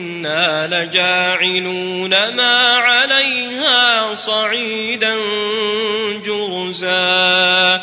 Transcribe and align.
وإنا 0.00 0.66
لجاعلون 0.66 2.10
ما 2.10 2.76
عليها 2.76 4.14
صعيدا 4.14 5.14
جرزا 6.24 7.82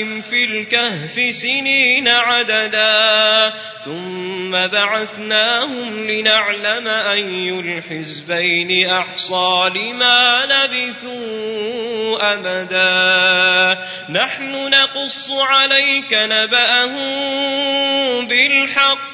آذانهم 0.00 0.22
في 0.22 0.44
الكهف 0.44 1.34
سنين 1.36 2.08
عددا 2.08 3.52
ثم 3.84 4.50
بعثناهم 4.50 6.06
لنعلم 6.10 6.88
أي 6.88 7.50
الحزبين 7.50 8.90
أحصى 8.90 9.70
لما 9.74 10.46
لبثوا 10.46 12.32
أمدا 12.32 13.78
نحن 14.10 14.70
نقص 14.70 15.30
عليك 15.30 16.12
نبأهم 16.12 16.96
بالحق 18.26 19.09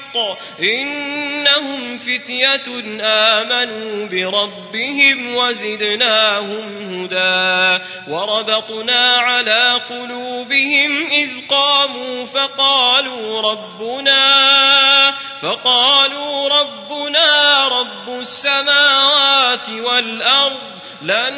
إنهم 0.59 1.97
فتية 1.97 2.99
آمنوا 3.01 4.07
بربهم 4.07 5.35
وزدناهم 5.35 6.93
هدى. 6.93 7.83
وربطنا 8.07 9.15
على 9.15 9.81
قلوبهم 9.89 11.07
إذ 11.11 11.29
قاموا 11.49 12.25
فقالوا 12.25 13.41
ربنا 13.41 15.13
فقالوا 15.41 16.47
ربنا 16.47 17.63
رب 17.67 18.09
السماوات 18.19 19.69
والأرض 19.69 20.77
لن 21.01 21.33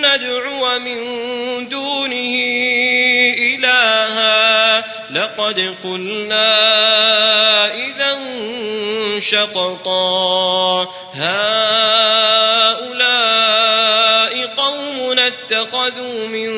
ندعو 0.00 0.78
من 0.78 0.98
دونه 1.68 2.36
إلها. 3.38 4.84
لقد 5.16 5.74
قلنا 5.84 6.54
إذا 7.74 8.18
شططا. 9.18 10.88
هؤلاء 11.12 11.56
قوم 14.46 15.18
اتخذوا 15.18 16.26
من 16.28 16.50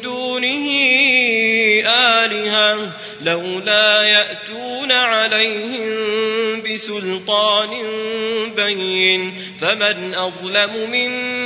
دونه 0.00 0.66
آلهة 1.86 2.92
لولا 3.22 4.02
يأتون 4.02 4.92
عليهم 4.92 5.82
بسلطان 6.62 7.70
بين. 8.56 9.34
فمن 9.60 10.14
أظلم 10.14 10.90
ممن 10.90 11.45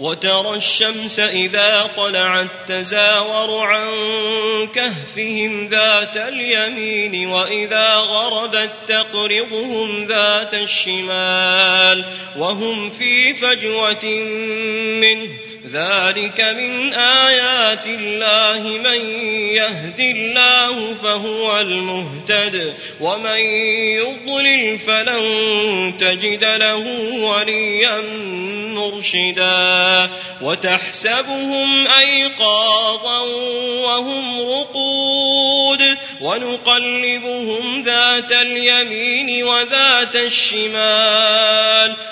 وترى 0.00 0.56
الشمس 0.56 1.20
إذا 1.20 1.90
طلعت 1.96 2.50
تزاور 2.66 3.66
عن 3.66 3.88
كهفهم 4.74 5.66
ذات 5.66 6.16
اليمين 6.16 7.26
وإذا 7.26 7.94
غربت 7.94 8.72
تقرضهم 8.86 10.06
ذات 10.06 10.54
الشمال 10.54 12.04
وهم 12.36 12.90
في 12.90 13.34
فجوة 13.34 14.04
منه 15.00 15.28
ذلك 15.70 16.40
من 16.40 16.94
آيات 16.94 17.86
الله 17.86 18.60
من 18.62 19.00
يهد 19.54 20.00
الله 20.00 20.94
فهو 20.94 21.60
المهتد 21.60 22.74
ومن 23.00 23.38
يضلل 23.96 24.78
فلن 24.78 25.24
تجد 25.98 26.44
له 26.44 26.84
وليا 27.24 28.00
مرشدا 28.74 30.10
وتحسبهم 30.42 31.86
أيقاظا 31.88 33.20
وهم 33.86 34.40
رقود 34.40 35.98
ونقلبهم 36.20 37.82
ذات 37.82 38.32
اليمين 38.32 39.44
وذات 39.44 40.16
الشمال 40.16 41.96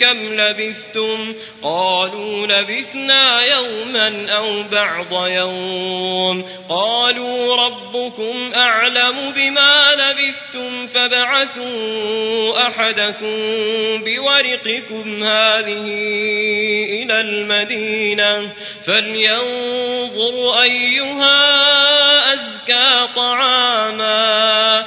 كم 0.00 0.40
لبثتم 0.40 1.34
قالوا 1.62 2.46
لبثنا 2.46 3.40
يوما 3.40 4.26
أو 4.30 4.62
بعض 4.72 5.28
يوم 5.28 6.44
قالوا 6.68 7.56
ربكم 7.56 8.52
أعلم 8.56 9.32
بما 9.36 9.86
لبثتم 9.94 10.86
فبعثوا 10.86 12.68
أحدكم 12.68 13.36
بورقكم 14.04 15.22
هذه 15.22 15.86
إلى 17.02 17.20
المدينة 17.20 18.52
فلينظر 18.86 20.62
أيها 20.62 21.46
أزكى 22.34 23.08
طعاما 23.16 24.86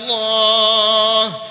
الله. 0.01 1.50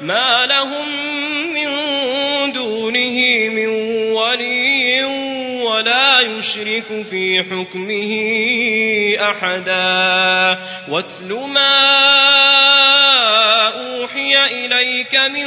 ما 0.00 0.46
لهم 0.46 0.88
من 1.54 1.68
دونه 2.52 3.18
من 3.48 3.68
ولي 4.12 5.04
ولا 5.64 6.20
يشرك 6.20 7.06
في 7.10 7.44
حكمه 7.50 8.12
أحدا. 9.30 10.58
واتل 10.88 11.34
ما 11.34 11.78
أوحي 13.68 14.44
إليك 14.44 15.14
من 15.14 15.46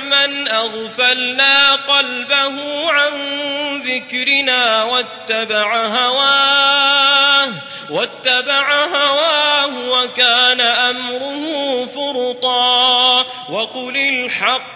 من 0.00 0.48
أغفلنا 0.48 1.74
قلبه 1.74 2.90
عن 2.90 3.12
ذكرنا 3.78 4.84
واتبع 4.84 5.86
هواه 5.86 7.52
واتبع 7.90 8.84
هواه 8.84 9.90
وكان 9.90 10.60
أمره 10.60 11.86
فرطا 11.86 13.26
وقل 13.50 13.96
الحق 13.96 14.75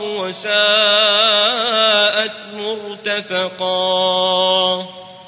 وساءت 0.00 0.48
مرتفقا 2.54 3.78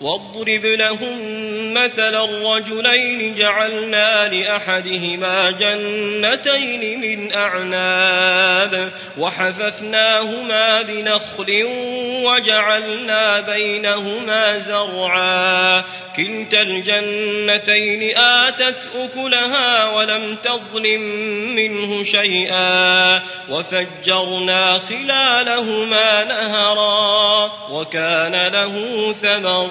واضرب 0.00 0.64
لهم 0.64 1.18
مثل 1.74 2.14
الرجلين 2.14 3.34
جعلنا 3.34 4.28
لأحدهما 4.28 5.50
جنتين 5.50 7.00
من 7.00 7.34
أعناب 7.34 8.92
وحففناهما 9.18 10.82
بنخل 10.82 11.66
وجعلنا 12.24 13.40
بينهما 13.40 14.58
زرعا 14.58 15.84
كلتا 16.16 16.62
الجنتين 16.62 18.18
آتت 18.18 18.90
أكلها 18.96 19.90
ولم 19.94 20.36
تظلم 20.36 21.00
منه 21.54 22.02
شيئا 22.02 23.22
وفجرنا 23.50 24.78
خلالهما 24.78 26.24
نهرا 26.24 27.50
وكان 27.70 28.46
له 28.52 29.12
ثمر 29.12 29.70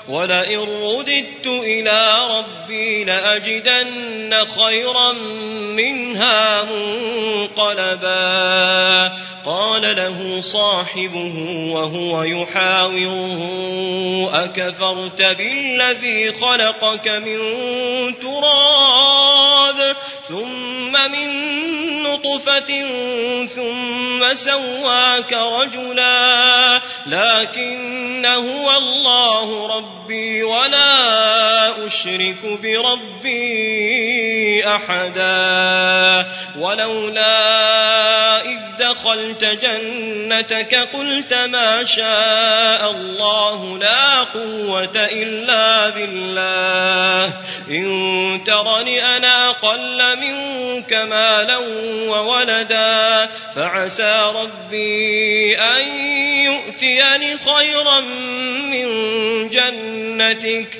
ولئن 0.11 0.59
رددت 0.59 1.47
إلى 1.47 2.17
ربي 2.29 3.03
لأجدن 3.03 4.45
خيرا 4.45 5.13
منها 5.75 6.63
منقلبا 7.51 8.21
قال 9.45 9.95
له 9.95 10.41
صاحبه 10.41 11.67
وهو 11.73 12.23
يحاوره 12.23 13.39
أكفرت 14.33 15.21
بالذي 15.21 16.31
خلقك 16.31 17.07
من 17.07 17.39
تراب 18.19 19.95
ثم 20.27 20.91
من 21.11 21.31
نطفة 22.03 22.85
ثم 23.55 24.35
سواك 24.35 25.33
رجلا 25.33 26.80
لكن 27.07 28.25
هو 28.25 28.77
الله 28.77 29.77
ربي 29.77 30.43
ولا 30.43 31.87
أشرك 31.87 32.45
بربي 32.63 33.51
أحدا. 34.67 36.25
ولولا 36.59 38.41
إذ 38.45 38.59
دخلت 38.79 39.45
جنتك 39.45 40.75
قلت 40.75 41.33
ما 41.33 41.85
شاء 41.85 42.91
الله 42.91 43.77
لا 43.77 44.23
قوة 44.23 44.95
إلا 44.95 45.89
بالله. 45.89 47.33
إن 47.69 48.41
ترني 48.45 49.17
أنا 49.17 49.49
أقل 49.49 50.17
منك 50.17 50.93
مالا 50.93 51.57
وولدا 52.07 53.29
فعسى 53.55 54.31
ربي 54.35 55.57
أن 55.57 56.11
يؤتيني 56.91 57.37
خيرا 57.37 57.99
من 58.71 58.87
جنتك 59.49 60.79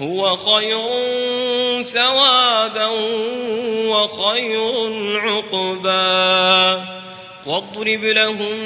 هو 0.00 0.36
خير 0.36 0.78
ثوابا 1.82 2.86
وخير 3.88 4.60
عقبا. 5.20 6.84
واضرب 7.46 8.04
لهم 8.04 8.56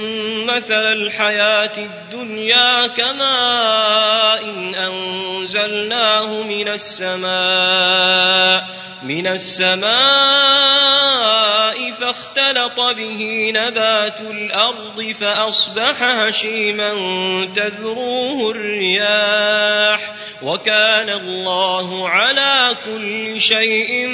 مثل 0.47 0.93
الحياة 0.93 1.79
الدنيا 1.79 2.87
كماء 2.87 4.45
إن 4.45 4.75
أنزلناه 4.75 6.43
من 6.43 6.69
السماء. 6.69 8.65
من 9.03 9.27
السماء 9.27 9.87
فاختلط 12.01 12.81
به 12.97 13.51
نبات 13.55 14.21
الأرض 14.21 15.15
فأصبح 15.21 16.03
هشيما 16.03 16.93
تذروه 17.55 18.51
الرياح 18.51 20.13
وكان 20.43 21.11
الله 21.11 22.09
على 22.09 22.77
كل 22.85 23.41
شيء 23.41 24.09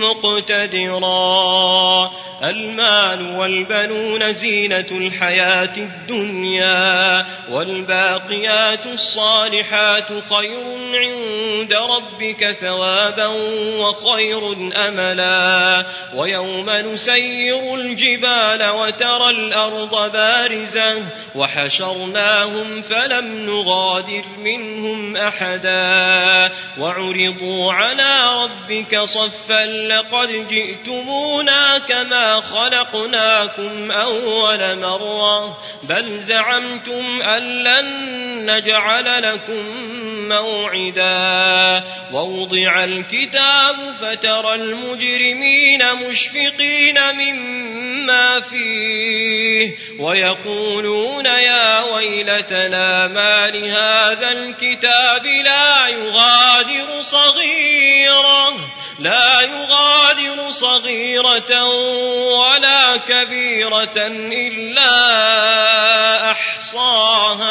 مقتدرا 0.00 2.10
المال 2.42 3.36
والبنون 3.36 4.32
زينة 4.32 4.86
الحياة 4.90 5.76
الدنيا 5.76 7.26
والباقيات 7.50 8.86
الصالحات 8.86 10.08
خير 10.08 10.60
عند 10.94 11.74
ربك 11.74 12.56
ثوابا 12.60 13.26
وخير 13.78 14.52
أملا 14.88 15.86
ويوم 16.14 16.70
نسير 16.70 17.74
الجبال 17.74 18.70
وترى 18.70 19.30
الأرض 19.30 20.12
بارزة 20.12 21.02
وحشرناهم 21.34 22.82
فلم 22.82 23.50
نغادر 23.50 24.24
منهم 24.38 25.16
أحدا 25.16 26.52
وعرضوا 26.78 27.72
على 27.72 28.24
ربك 28.44 28.98
صفا 28.98 29.66
لقد 29.66 30.48
جئتمونا 30.48 31.78
كما 31.78 32.29
خلقناكم 32.40 33.90
أول 33.90 34.78
مرة 34.78 35.58
بل 35.82 36.22
زعمتم 36.22 37.22
أن 37.22 37.42
لن 37.42 37.86
نجعل 38.50 39.22
لكم 39.22 39.64
موعدا. 40.32 41.84
ووضع 42.12 42.84
الكتاب 42.84 43.76
فترى 44.00 44.54
المجرمين 44.54 45.94
مشفقين 45.94 46.98
مما 47.14 48.40
فيه 48.40 49.70
ويقولون 49.98 51.26
يا 51.26 51.80
ويلتنا 51.80 53.06
ما 53.06 53.46
لهذا 53.46 54.32
الكتاب 54.32 55.26
لا 55.26 55.86
يغادر 55.88 57.02
صغيرة 57.02 58.50
لا 58.98 59.40
يغادر 59.40 60.50
صغيرة 60.50 61.64
ولا 62.38 62.96
كبيرة 62.96 63.96
إلا 64.32 64.90
أحصاها. 66.30 67.50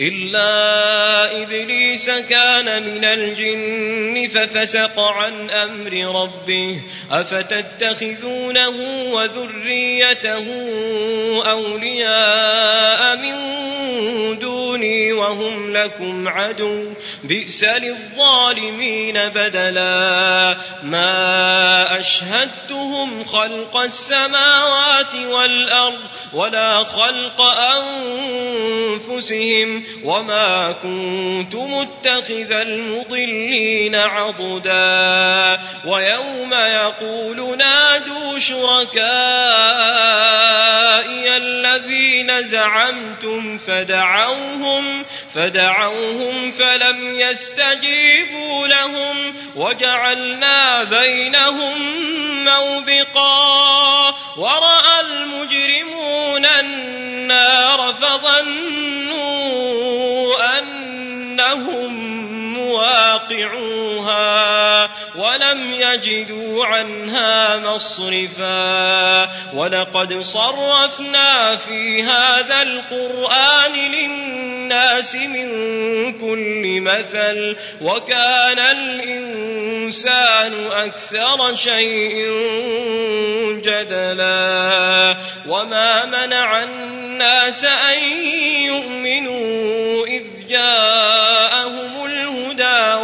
إلا 0.00 1.42
إبليس 1.42 2.10
كان 2.10 2.82
من 2.82 3.04
الجن 3.04 4.28
ففسق 4.28 5.00
عن 5.00 5.50
أمر 5.50 6.22
ربه 6.22 6.82
أفتتخذونه 7.10 8.68
وذريته 9.12 10.46
أولياء 11.50 13.16
من 13.16 13.63
دوني 14.84 15.12
وهم 15.12 15.76
لكم 15.76 16.28
عدو. 16.28 16.92
بئس 17.24 17.64
للظالمين 17.64 19.28
بدلا. 19.28 20.56
ما 20.82 22.00
أشهدتهم 22.00 23.24
خلق 23.24 23.76
السماوات 23.76 25.14
والأرض 25.14 26.10
ولا 26.32 26.84
خلق 26.84 27.40
أنفسهم 29.08 29.84
وما 30.04 30.72
كنت 30.72 31.54
متخذ 31.54 32.52
المضلين 32.52 33.94
عضدا. 33.94 35.58
ويوم 35.86 36.54
يقول 36.54 37.58
نادوا 37.58 38.38
الذين 38.38 38.44
زعمتم 42.64 43.58
فدعوهم 43.58 45.04
فدعوهم 45.34 46.52
فلم 46.52 47.20
يستجيبوا 47.20 48.66
لهم 48.66 49.34
وجعلنا 49.56 50.84
بينهم 50.84 51.82
موبقا 52.44 54.14
ورأى 54.36 55.00
المجرمون 55.00 56.46
النار 56.46 57.94
فظنوا 57.94 59.24
أنهم 60.58 62.14
مواقعوها 63.32 64.88
ولم 65.16 65.74
يجدوا 65.74 66.66
عنها 66.66 67.56
مصرفا 67.58 69.28
ولقد 69.54 70.20
صرفنا 70.22 71.56
في 71.56 72.02
هذا 72.02 72.62
القرآن 72.62 73.72
للناس 73.72 75.14
من 75.14 75.48
كل 76.12 76.80
مثل 76.80 77.56
وكان 77.82 78.58
الإنسان 78.58 80.52
أكثر 80.72 81.54
شيء 81.54 82.28
جدلا 83.64 85.16
وما 85.48 86.06
منع 86.06 86.62
الناس 86.62 87.64
أن 87.64 88.02
يؤمنوا 88.64 90.06
إذ 90.06 90.22
جاءهم 90.48 92.06
الهدى 92.06 92.94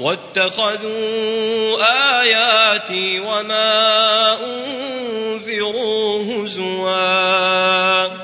واتخذوا 0.00 1.76
آياتي 2.20 3.20
وما 3.20 4.32
أنذروا 4.44 6.22
هزوا. 6.22 8.23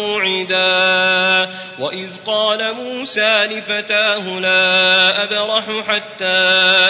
موعدا. 0.01 1.51
وإذ 1.79 2.09
قال 2.25 2.73
موسى 2.73 3.45
لفتاه 3.45 4.39
لا 4.39 5.23
أبرح 5.23 5.85
حتى 5.87 6.25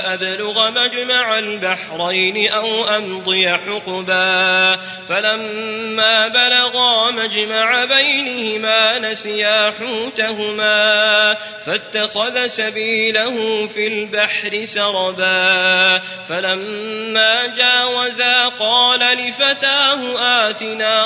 أبلغ 0.06 0.70
مجمع 0.70 1.40
البحرين 1.40 2.52
أو 2.52 2.84
أمضي 2.84 3.50
حقبا. 3.50 4.80
فلما 5.10 6.28
بلغا 6.28 7.12
مجمع 7.12 7.86
بينهما 7.86 9.00
نسيا 9.00 9.74
حوتهما. 9.80 11.38
فاتخذ 11.66 12.48
سبيله 12.48 13.68
في 13.68 13.88
البحر 13.88 14.66
سربا. 14.66 16.02
فلما 16.30 17.48
جاوزا 17.58 18.48
قال 18.60 19.00
لفتاه 19.00 20.20
آتنا 20.50 21.06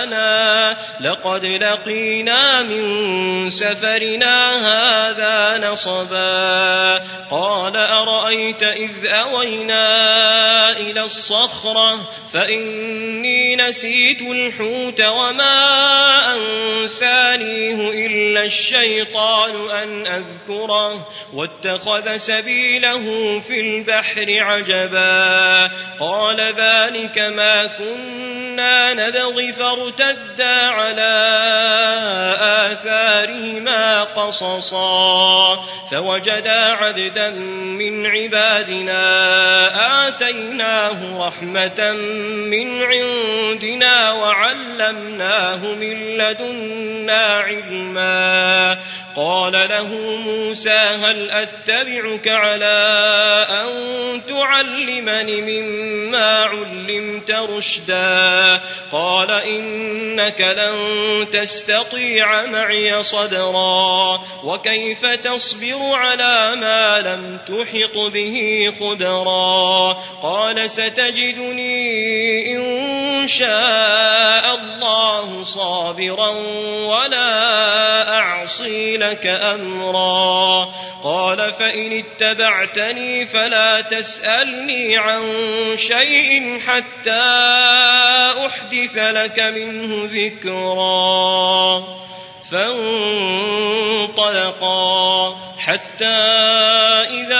غداءنا 0.00 0.76
لقد 1.00 1.44
لقينا 1.44 2.62
من 2.62 3.50
سفرنا 3.50 4.36
هذا 4.68 5.68
نصبا. 5.70 6.98
قال 7.30 7.76
أرأيت 7.76 8.62
إذ 8.62 9.06
أوينا 9.06 9.90
إلى 10.78 11.02
الصخرة 11.02 12.00
فإني 12.32 13.56
نسيت 13.56 14.22
الحوت 14.22 15.00
وما 15.00 15.56
أنسانيه 16.34 18.06
إلا 18.06 18.44
الشيطان 18.44 19.70
أن 19.70 20.06
أذكره 20.06 21.08
واتخذ 21.34 22.16
سبيله 22.16 23.04
في 23.40 23.60
البحر 23.60 24.26
عجبا. 24.40 25.70
قال 26.00 26.40
ذلك 26.40 27.18
ما 27.18 27.66
كنا 27.66 28.94
نبغي 28.94 29.52
فارتدا 29.98 30.68
على 30.68 31.12
آثارهما 32.40 34.02
قصصا 34.04 35.56
فوجدا 35.90 36.60
عبدا 36.60 37.30
من 37.30 38.06
عبادنا 38.06 39.00
آتيناه 40.08 41.26
رحمة 41.26 41.92
من 42.50 42.82
عندنا 42.82 44.12
وعلمناه 44.12 45.74
من 45.74 46.16
لدنا 46.16 47.22
علما 47.22 48.78
قال 49.16 49.52
له 49.52 49.88
موسى 50.16 50.78
هل 50.78 51.30
أتبعك 51.30 52.28
على 52.28 52.80
أن 53.50 53.70
تعلمني 54.28 55.40
مما 55.40 56.44
علمت 56.44 57.30
رشدا؟ 57.30 58.60
قال 58.92 59.30
إنك 59.30 60.40
لن 60.40 60.76
تستطيع 61.30 62.46
معي 62.46 63.02
صدرا 63.02 64.20
وكيف 64.44 65.06
تصبر 65.06 65.92
على 65.92 66.56
ما 66.56 67.00
لم 67.00 67.38
تحط 67.46 68.12
به 68.12 68.68
خبرا؟ 68.80 69.92
قال 70.22 70.70
ستجدني 70.70 72.56
إن 72.56 73.28
شاء 73.28 74.54
الله 74.54 75.44
صابرا 75.44 76.28
ولا 76.86 77.28
أعصى 78.18 78.40
يعصي 78.40 78.96
لك 79.00 79.26
أمرا. 79.26 80.64
قال 81.04 81.52
فإن 81.52 82.04
اتبعتني 82.04 83.24
فلا 83.24 83.80
تسألني 83.80 84.96
عن 84.96 85.22
شيء 85.76 86.60
حتى 86.60 87.20
أحدث 88.46 88.96
لك 88.96 89.40
منه 89.40 90.04
ذكرا. 90.04 91.84
فانطلقا 94.10 94.70
حتى 95.58 96.18
إذا 97.10 97.39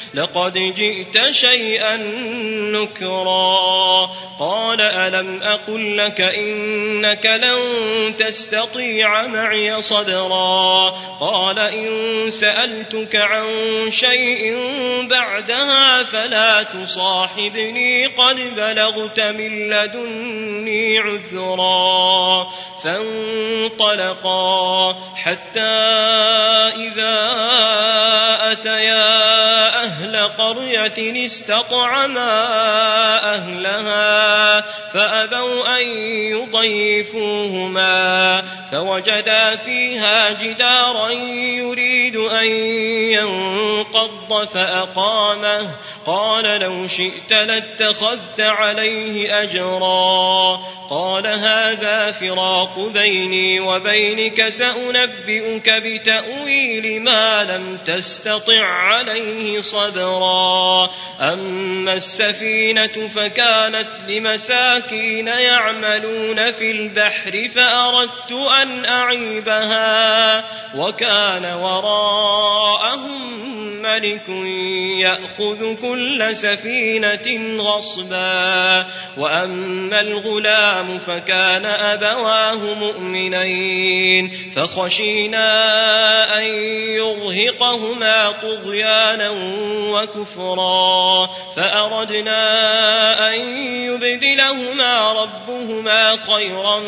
لقد 0.13 0.53
جئت 0.53 1.31
شيئا 1.31 1.97
نكرا. 2.71 4.09
قال 4.39 4.81
ألم 4.81 5.43
أقل 5.43 5.97
لك 5.97 6.21
إنك 6.21 7.25
لن 7.25 7.59
تستطيع 8.17 9.27
معي 9.27 9.81
صبرا؟ 9.81 10.89
قال 11.19 11.59
إن 11.59 12.29
سألتك 12.29 13.15
عن 13.15 13.45
شيء 13.89 14.57
بعدها 15.09 16.03
فلا 16.03 16.63
تصاحبني 16.63 18.05
قد 18.05 18.35
بلغت 18.55 19.19
من 19.19 19.69
لدني 19.69 20.99
عذرا. 20.99 22.47
فانطلقا 22.83 24.31
حتى 25.15 25.59
إذا 26.75 27.17
أتيا 28.51 29.30
قرية 30.41 31.25
استطعما 31.25 32.33
أهلها 33.35 34.61
فأبوا 34.93 35.81
أن 35.81 35.87
يضيفوهما 36.31 37.91
فوجدا 38.71 39.55
فيها 39.55 40.31
جدارا 40.31 41.09
يريد 41.59 42.15
أن 42.15 42.47
ينقض 43.11 44.47
فأقامه. 44.53 45.75
قال 46.05 46.59
لو 46.61 46.87
شئت 46.87 47.31
لاتخذت 47.31 48.41
عليه 48.41 49.41
أجرا. 49.43 50.59
قال 50.89 51.27
هذا 51.27 52.11
فراق 52.11 52.79
بيني 52.79 53.59
وبينك 53.59 54.49
سأنبئك 54.49 55.69
بتأويل 55.69 57.01
ما 57.01 57.43
لم 57.43 57.77
تستطع 57.85 58.65
عليه 58.65 59.61
صبرا. 59.61 60.89
أما 61.21 61.93
السفينة 61.93 63.07
فكانت 63.15 63.91
لمساكين 64.07 65.27
يعملون 65.27 66.51
في 66.51 66.71
البحر 66.71 67.49
فأردت 67.55 68.31
أن 68.31 68.60
أعيبها 68.85 70.43
وكان 70.75 71.45
وراءهم 71.45 73.21
ملك 73.81 74.29
يأخذ 75.01 75.75
كل 75.81 76.35
سفينة 76.35 77.57
غصبا 77.63 78.85
وأما 79.17 80.01
الغلام 80.01 80.97
فكان 80.97 81.65
أبواه 81.65 82.73
مؤمنين 82.73 84.31
فخشينا 84.55 85.47
أن 86.37 86.43
يرهقهما 86.95 88.31
طغيانا 88.31 89.29
وكفرا 89.91 91.29
فأردنا 91.55 92.41
أن 93.33 93.39
يبدلهما 93.67 95.11
ربهما 95.13 96.17
خيرا 96.17 96.79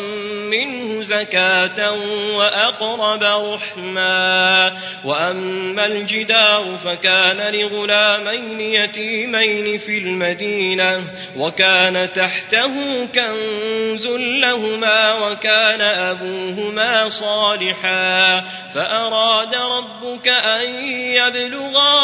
منه 0.50 1.02
زكاة 1.02 1.92
وأقرب 2.36 3.22
رحما 3.22 4.72
وأما 5.04 5.86
الجدار 5.86 6.76
فكان 6.84 7.54
لغلامين 7.54 8.60
يتيمين 8.60 9.78
في 9.78 9.98
المدينة 9.98 11.00
وكان 11.36 12.12
تحته 12.12 13.04
كنز 13.06 14.06
لهما 14.42 15.14
وكان 15.14 15.80
أبوهما 15.80 17.08
صالحا 17.08 18.40
فأراد 18.74 19.54
ربك 19.54 20.28
أن 20.28 20.86
يبلغا 20.94 21.94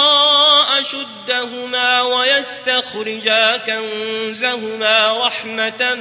أشدهما 0.81 2.03
ويستخرجا 2.03 3.57
كنزهما 3.57 5.27
رحمة 5.27 5.95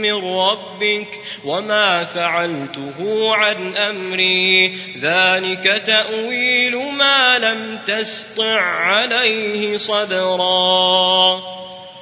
من 0.00 0.14
ربك 0.24 1.08
وما 1.44 2.04
فعلته 2.04 3.34
عن 3.34 3.76
أمري 3.76 4.74
ذلك 5.00 5.82
تأويل 5.86 6.76
ما 6.76 7.38
لم 7.38 7.78
تسطع 8.16 8.60
عليه 8.60 9.76
صبرا 9.76 11.55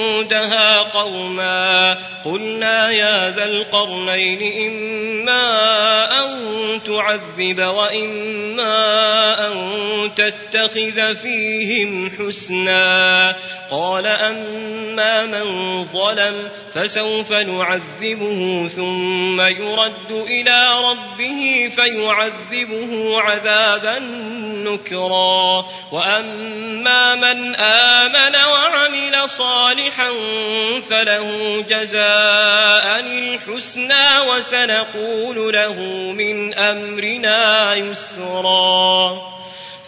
عندها 0.00 0.78
قوما 0.78 1.98
قلنا 2.24 2.90
يا 2.90 3.30
ذا 3.30 3.44
القرنين 3.44 4.68
إما 4.68 5.44
أن 6.20 6.40
تعذب 6.82 7.60
وإما 7.60 8.76
أن 9.48 9.54
تتخذ 10.14 11.16
فيهم 11.16 12.10
حسنا 12.18 13.36
قال 13.70 14.06
أما 14.06 15.26
من 15.26 15.84
ظلم 15.84 16.48
فسوف 16.74 17.32
نعذبه 17.32 18.68
ثم 18.76 19.40
يرد 19.40 20.10
إلى 20.10 20.68
ربه 20.90 21.70
فيعذبه 21.76 23.20
عذابا 23.20 23.98
نكرا 24.64 25.64
وأما 25.92 27.14
من 27.14 27.54
آمن 27.54 28.36
وعمل 28.36 29.28
صالحا 29.28 29.89
فله 30.80 31.60
جزاء 31.68 33.00
الحسنى 33.00 34.06
وسنقول 34.28 35.52
له 35.52 35.74
من 36.12 36.54
أمرنا 36.54 37.74
يسرا. 37.74 39.39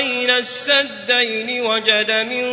بين 0.00 0.30
السدين 0.30 1.60
وجد 1.60 2.10
من 2.10 2.44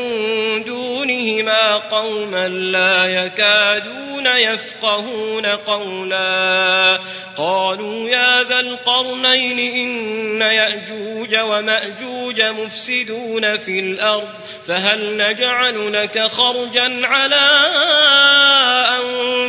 دونهما 0.63 1.77
قوما 1.77 2.47
لا 2.47 3.05
يكادون 3.05 4.25
يفقهون 4.25 5.45
قولا. 5.45 6.99
قالوا 7.37 8.09
يا 8.09 8.43
ذا 8.43 8.59
القرنين 8.59 9.59
إن 9.59 10.41
يأجوج 10.41 11.35
ومأجوج 11.35 12.41
مفسدون 12.41 13.57
في 13.57 13.79
الأرض 13.79 14.29
فهل 14.67 15.17
نجعل 15.17 15.93
لك 15.93 16.27
خرجا 16.27 17.07
على 17.07 17.47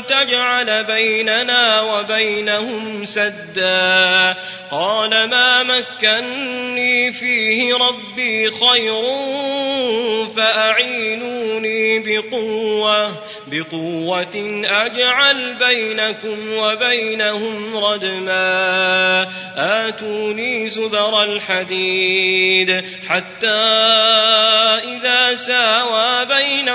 تجعل 0.08 0.84
بيننا 0.84 1.80
وبينهم 1.80 3.04
سدا. 3.04 4.36
قال 4.70 5.30
ما 5.30 5.62
مكني 5.62 7.12
فيه 7.12 7.74
ربي 7.74 8.50
خير 8.50 9.02
فأعينوني 10.36 11.98
بقوة. 11.98 13.12
بقوة 13.46 14.62
أجعل 14.64 15.54
بينكم 15.54 16.52
وبينهم 16.52 17.76
ردما. 17.76 19.28
آتوني 19.56 20.68
زبر 20.68 21.22
الحديد 21.22 22.84
حتى 23.08 23.58
إذا 24.84 25.34
ساوى 25.34 26.24
بين 26.24 26.67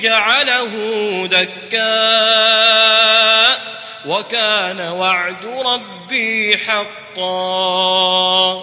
جعله 0.00 0.72
دكا 1.26 1.96
وكان 4.06 4.80
وعد 4.80 5.46
ربي 5.46 6.58
حقا 6.58 8.62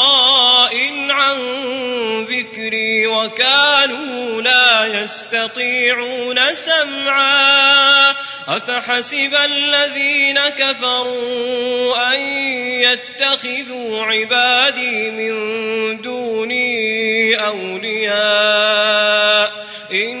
وكانوا 3.11 4.41
لا 4.41 4.85
يستطيعون 4.85 6.37
سمعا. 6.55 8.11
أفحسب 8.47 9.35
الذين 9.45 10.39
كفروا 10.39 12.13
أن 12.13 12.19
يتخذوا 12.81 14.05
عبادي 14.05 15.11
من 15.11 16.01
دوني 16.01 17.35
أولياء 17.45 18.91
إنا 19.91 20.20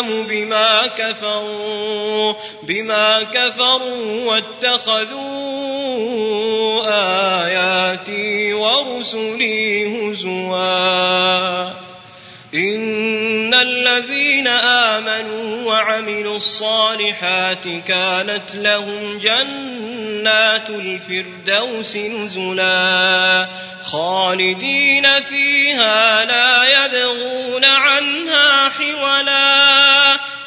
بما 0.00 0.86
كفروا 0.86 2.34
بما 2.62 3.22
كفروا 3.22 4.24
واتخذوا 4.24 5.24
آياتي 7.44 8.52
ورسلي 8.52 10.12
هزوا. 10.12 11.84
إن 12.54 13.54
الذين 13.54 14.46
آمنوا 14.48 15.70
وعملوا 15.70 16.36
الصالحات 16.36 17.64
كانت 17.88 18.54
لهم 18.54 19.18
جنات 19.18 20.70
الفردوس 20.70 21.96
نزلا. 21.96 23.48
خالدين 23.84 25.20
فيها 25.20 26.24
لا 26.24 26.64
يبغون 26.64 27.64
عنها 27.68 28.68
حولا. 28.68 29.63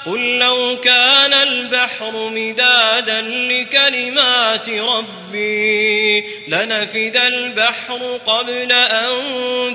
قل 0.05 0.37
لو 0.39 0.79
كان 0.83 1.33
البحر 1.33 2.29
مدادا 2.29 3.21
لكلمات 3.21 4.69
ربي 5.27 6.23
لنفد 6.47 7.17
البحر 7.17 8.19
قبل 8.25 8.71
أن 8.71 9.09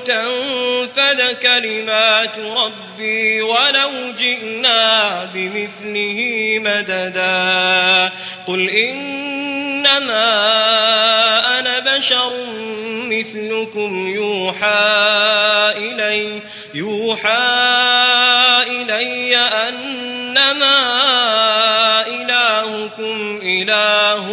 تنفد 0.04 1.36
كلمات 1.42 2.38
ربي 2.38 3.42
ولو 3.42 3.90
جئنا 4.18 5.24
بمثله 5.34 6.18
مددا. 6.58 8.12
قل 8.46 8.70
إنما 8.70 10.28
أنا 11.58 11.96
بشر 11.96 12.32
مثلكم 13.10 14.08
يوحى 14.08 15.02
إلي 15.76 16.40
يوحى 16.74 17.72
إلي 18.66 19.36
أنما 19.36 20.82
إلهكم 22.06 23.40
إله 23.42 24.32